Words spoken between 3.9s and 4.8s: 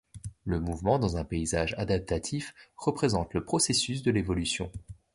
de l’évolution.